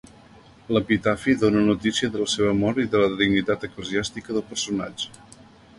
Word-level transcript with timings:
L'epitafi 0.75 1.35
dóna 1.43 1.61
notícia 1.67 2.09
de 2.15 2.23
la 2.23 2.27
seva 2.33 2.57
mort 2.65 2.83
i 2.85 2.89
de 2.95 3.05
la 3.05 3.13
dignitat 3.23 3.69
eclesiàstica 3.69 4.39
del 4.41 4.49
personatge. 4.55 5.17